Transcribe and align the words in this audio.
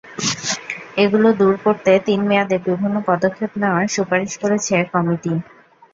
এগুলো 0.97 1.27
দূর 1.39 1.55
করতে 1.65 1.91
তিন 2.07 2.19
মেয়াদে 2.29 2.57
বিভিন্ন 2.67 2.95
পদক্ষেপ 3.09 3.51
নেওয়ার 3.61 3.85
সুপারিশ 3.95 4.31
করেছে 4.41 4.75
কমিটি। 4.93 5.33